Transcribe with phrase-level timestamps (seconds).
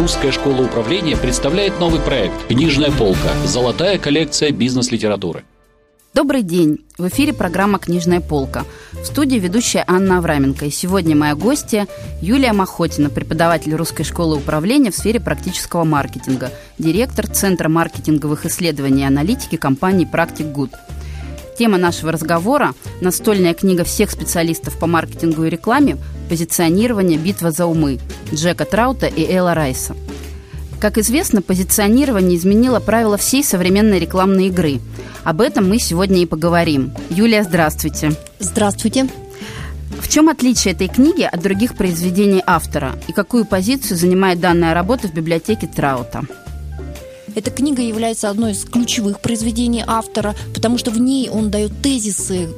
[0.00, 3.28] Русская школа управления представляет новый проект «Книжная полка.
[3.44, 5.44] Золотая коллекция бизнес-литературы».
[6.14, 6.86] Добрый день!
[6.96, 8.64] В эфире программа «Книжная полка».
[8.92, 10.64] В студии ведущая Анна Авраменко.
[10.64, 11.86] И сегодня моя гостья
[12.22, 19.06] Юлия Махотина, преподаватель Русской школы управления в сфере практического маркетинга, директор Центра маркетинговых исследований и
[19.06, 20.70] аналитики компании «Практик Гуд».
[21.58, 22.72] Тема нашего разговора–
[23.02, 25.98] настольная книга всех специалистов по маркетингу и рекламе
[26.30, 27.18] «Позиционирование.
[27.18, 27.98] Битва за умы»
[28.32, 29.94] Джека Траута и Элла Райса.
[30.80, 34.80] Как известно, позиционирование изменило правила всей современной рекламной игры–
[35.24, 36.92] об этом мы сегодня и поговорим.
[37.10, 38.12] Юлия, здравствуйте.
[38.38, 39.08] Здравствуйте.
[40.00, 45.08] В чем отличие этой книги от других произведений автора и какую позицию занимает данная работа
[45.08, 46.22] в библиотеке Траута?
[47.34, 52.48] Эта книга является одной из ключевых произведений автора, потому что в ней он дает тезисы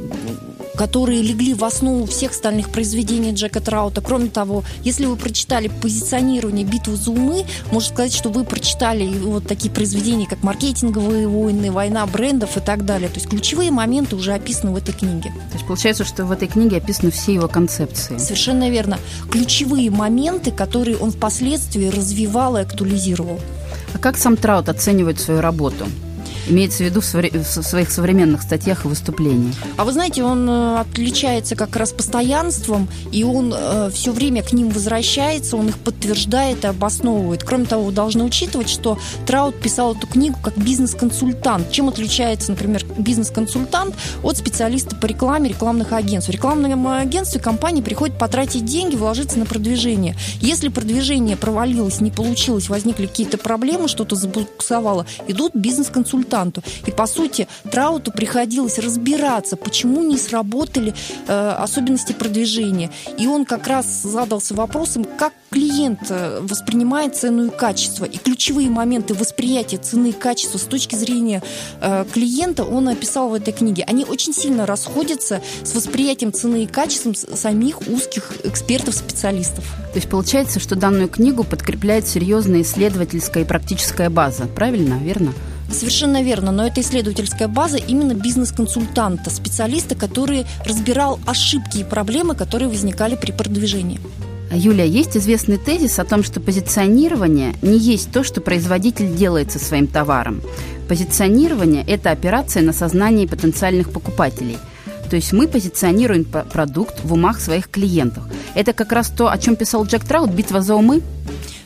[0.77, 4.01] которые легли в основу всех остальных произведений Джека Траута.
[4.01, 9.47] Кроме того, если вы прочитали позиционирование «Битву за умы», можно сказать, что вы прочитали вот
[9.47, 13.09] такие произведения, как «Маркетинговые войны», «Война брендов» и так далее.
[13.09, 15.31] То есть ключевые моменты уже описаны в этой книге.
[15.51, 18.19] То есть получается, что в этой книге описаны все его концепции.
[18.19, 18.99] Совершенно верно.
[19.31, 23.41] Ключевые моменты, которые он впоследствии развивал и актуализировал.
[23.95, 25.87] А как сам Траут оценивает свою работу?
[26.49, 29.55] Имеется в виду в своих современных статьях и выступлениях.
[29.77, 34.53] А вы знаете, он э, отличается как раз постоянством, и он э, все время к
[34.53, 37.45] ним возвращается, он их подтверждает и обосновывает.
[37.45, 41.71] Кроме того, вы должны учитывать, что Траут писал эту книгу как бизнес-консультант.
[41.71, 46.31] Чем отличается, например, бизнес-консультант от специалиста по рекламе рекламных агентств?
[46.31, 50.17] В рекламном агентстве компании приходит потратить деньги, вложиться на продвижение.
[50.41, 56.63] Если продвижение провалилось, не получилось, возникли какие-то проблемы, что-то забуксовало, идут бизнес-консультанты консультанту.
[56.87, 60.95] И, по сути, Трауту приходилось разбираться, почему не сработали
[61.27, 62.91] э, особенности продвижения.
[63.19, 68.05] И он как раз задался вопросом, как клиент э, воспринимает цену и качество.
[68.05, 71.43] И ключевые моменты восприятия цены и качества с точки зрения
[71.81, 73.85] э, клиента он описал в этой книге.
[73.87, 79.65] Они очень сильно расходятся с восприятием цены и качеством самих узких экспертов-специалистов.
[79.93, 84.47] То есть получается, что данную книгу подкрепляет серьезная исследовательская и практическая база.
[84.47, 84.95] Правильно?
[84.95, 85.33] Верно?
[85.73, 92.69] Совершенно верно, но это исследовательская база именно бизнес-консультанта, специалиста, который разбирал ошибки и проблемы, которые
[92.69, 94.01] возникали при продвижении.
[94.53, 99.59] Юлия, есть известный тезис о том, что позиционирование не есть то, что производитель делает со
[99.59, 100.43] своим товаром.
[100.89, 104.59] Позиционирование– это операция на сознании потенциальных покупателей.
[105.09, 108.25] То есть мы позиционируем продукт в умах своих клиентов.
[108.55, 111.03] Это как раз то, о чем писал Джек Траут «Битва за умы».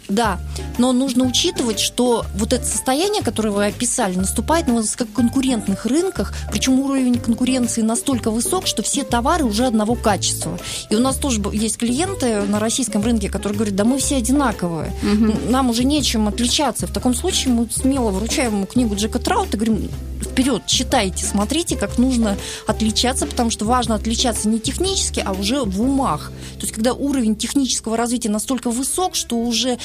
[0.09, 0.39] Да,
[0.79, 6.33] но нужно учитывать, что вот это состояние, которое вы описали, наступает на как конкурентных рынках,
[6.51, 10.59] причем уровень конкуренции настолько высок, что все товары уже одного качества.
[10.91, 14.93] И у нас тоже есть клиенты на российском рынке, которые говорят, да мы все одинаковые,
[15.03, 15.35] угу.
[15.49, 16.87] нам уже нечем отличаться.
[16.87, 19.91] В таком случае мы смело вручаем ему книгу Джека Траута и говорим,
[20.23, 22.37] вперед, читайте, смотрите, как нужно
[22.67, 26.33] отличаться, потому что важно отличаться не технически, а уже в умах.
[26.55, 29.79] То есть, когда уровень технического развития настолько высок, что уже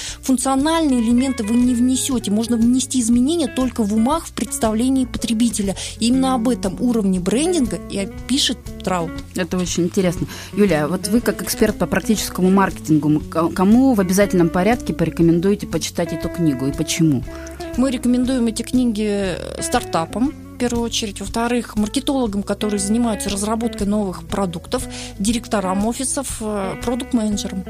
[0.82, 2.32] функциональные элементы вы не внесете.
[2.32, 5.76] Можно внести изменения только в умах, в представлении потребителя.
[6.00, 9.12] И именно об этом уровне брендинга и пишет Траут.
[9.36, 10.28] Это очень интересно.
[10.54, 13.22] Юлия, вот вы как эксперт по практическому маркетингу,
[13.54, 17.24] кому в обязательном порядке порекомендуете почитать эту книгу и почему?
[17.78, 21.20] Мы рекомендуем эти книги стартапам, первую очередь.
[21.20, 24.84] Во-вторых, маркетологам, которые занимаются разработкой новых продуктов,
[25.18, 27.64] директорам офисов, э, продукт-менеджерам.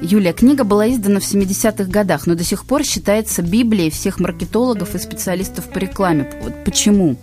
[0.00, 4.94] Юлия, книга была издана в 70-х годах, но до сих пор считается Библией всех маркетологов
[4.94, 6.30] и специалистов по рекламе.
[6.42, 7.16] Вот почему?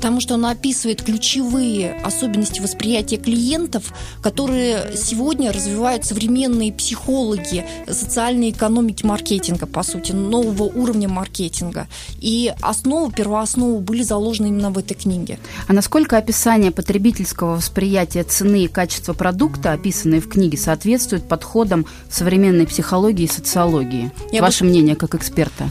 [0.00, 9.04] Потому что она описывает ключевые особенности восприятия клиентов, которые сегодня развивают современные психологи социальной экономики
[9.04, 11.86] маркетинга, по сути, нового уровня маркетинга.
[12.18, 15.38] И основу, первооснову были заложены именно в этой книге.
[15.68, 22.66] А насколько описание потребительского восприятия цены и качества продукта, описанные в книге, соответствует подходам современной
[22.66, 24.10] психологии и социологии?
[24.32, 24.70] Я Ваше бы...
[24.70, 25.68] мнение как эксперта?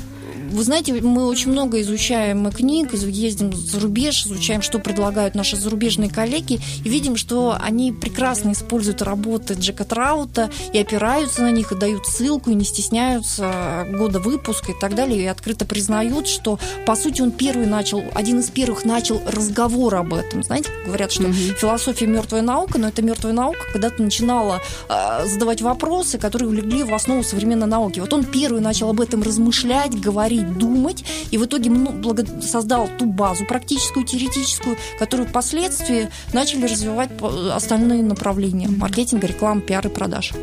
[0.52, 6.10] Вы знаете, мы очень много изучаем книг, ездим за рубеж, изучаем, что предлагают наши зарубежные
[6.10, 11.76] коллеги, и видим, что они прекрасно используют работы Джека Траута и опираются на них, и
[11.76, 16.96] дают ссылку, и не стесняются года выпуска и так далее, и открыто признают, что, по
[16.96, 20.44] сути, он первый начал, один из первых начал разговор об этом.
[20.44, 21.56] Знаете, говорят, что mm-hmm.
[21.56, 26.84] философия мертвая наука, но это мертвая наука, когда ты начинала э, задавать вопросы, которые легли
[26.84, 28.00] в основу современной науки.
[28.00, 32.90] Вот он первый начал об этом размышлять, говорить, говорить, думать, и в итоге ну, создал
[32.98, 37.10] ту базу практическую, теоретическую, которую впоследствии начали развивать
[37.54, 40.34] остальные направления маркетинга, рекламы, пиар и продаж.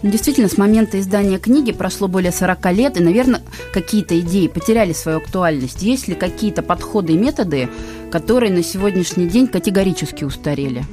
[0.00, 3.42] Ну, действительно, с момента издания книги прошло более 40 лет, и, наверное,
[3.72, 5.82] какие-то идеи потеряли свою актуальность.
[5.82, 7.68] Есть ли какие-то подходы и методы,
[8.12, 10.84] которые на сегодняшний день категорически устарели?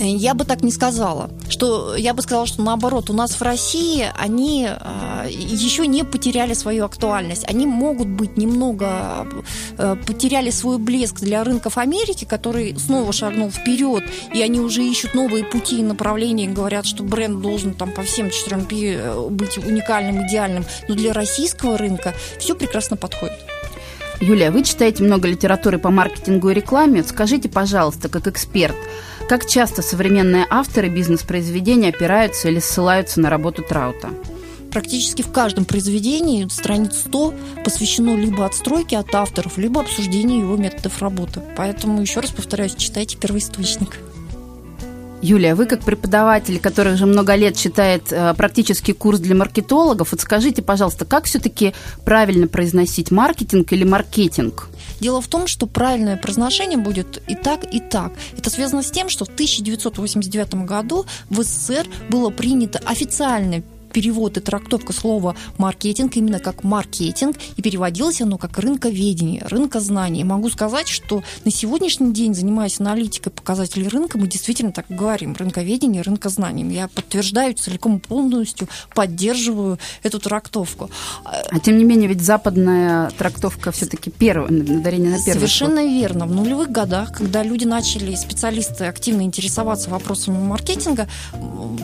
[0.00, 1.30] Я бы так не сказала.
[1.48, 6.54] Что, я бы сказала, что наоборот, у нас в России они э, еще не потеряли
[6.54, 7.44] свою актуальность.
[7.46, 9.28] Они могут быть немного
[9.76, 14.02] э, потеряли свой блеск для рынков Америки, который снова шагнул вперед,
[14.32, 18.02] и они уже ищут новые пути и направления, и говорят, что бренд должен там по
[18.02, 20.64] всем четырем э, быть уникальным, идеальным.
[20.88, 23.38] Но для российского рынка все прекрасно подходит.
[24.20, 27.02] Юлия, вы читаете много литературы по маркетингу и рекламе.
[27.02, 28.76] Скажите, пожалуйста, как эксперт,
[29.30, 34.10] как часто современные авторы бизнес-произведения опираются или ссылаются на работу Траута?
[34.72, 37.34] практически в каждом произведении страниц 100
[37.64, 41.42] посвящено либо отстройке от авторов, либо обсуждению его методов работы.
[41.56, 43.98] Поэтому, еще раз повторяюсь, читайте первоисточник.
[45.22, 50.20] Юлия, вы как преподаватель, который уже много лет читает э, практический курс для маркетологов, вот
[50.22, 51.74] скажите, пожалуйста, как все-таки
[52.06, 54.68] правильно произносить маркетинг или маркетинг?
[54.98, 58.12] Дело в том, что правильное произношение будет и так, и так.
[58.36, 64.40] Это связано с тем, что в 1989 году в СССР было принято официальное перевод и
[64.40, 70.22] трактовка слова маркетинг именно как маркетинг, и переводилось оно как рынковедение, рынкознаний.
[70.24, 76.02] Могу сказать, что на сегодняшний день, занимаясь аналитикой показателей рынка, мы действительно так говорим, рынковедение,
[76.02, 76.68] рынкознанием.
[76.68, 80.90] Я подтверждаю целиком и полностью, поддерживаю эту трактовку.
[81.24, 85.90] А тем не менее, ведь западная трактовка все-таки первая, ударение на первый Совершенно слог.
[85.92, 86.26] верно.
[86.26, 91.08] В нулевых годах, когда люди начали, специалисты активно интересоваться вопросами маркетинга,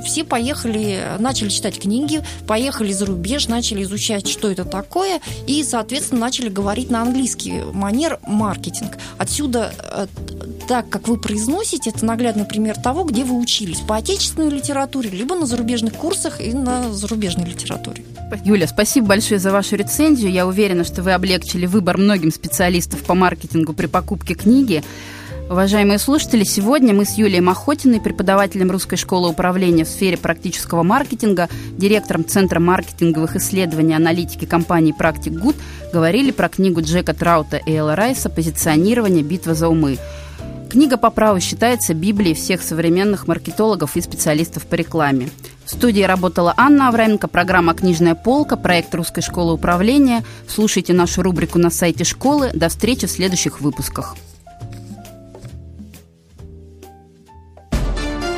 [0.04, 5.62] все поехали, начали читать книги, книги, поехали за рубеж, начали изучать, что это такое, и,
[5.64, 8.98] соответственно, начали говорить на английский манер маркетинг.
[9.18, 10.06] Отсюда э,
[10.68, 15.34] так, как вы произносите, это наглядный пример того, где вы учились по отечественной литературе, либо
[15.34, 18.04] на зарубежных курсах и на зарубежной литературе.
[18.44, 20.32] Юля, спасибо большое за вашу рецензию.
[20.32, 24.82] Я уверена, что вы облегчили выбор многим специалистов по маркетингу при покупке книги.
[25.48, 31.48] Уважаемые слушатели, сегодня мы с Юлией Махотиной, преподавателем Русской школы управления в сфере практического маркетинга,
[31.78, 35.54] директором Центра маркетинговых исследований и аналитики компании «Практик Гуд»,
[35.92, 39.22] говорили про книгу Джека Траута и Элла Райса «Позиционирование.
[39.22, 39.98] Битва за умы».
[40.68, 45.28] Книга по праву считается Библией всех современных маркетологов и специалистов по рекламе.
[45.64, 50.24] В студии работала Анна Авраменко, программа «Книжная полка», проект Русской школы управления.
[50.48, 52.50] Слушайте нашу рубрику на сайте школы.
[52.52, 54.16] До встречи в следующих выпусках.